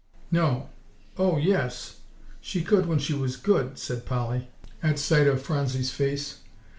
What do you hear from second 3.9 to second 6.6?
Polly at sight of Phronsie's face.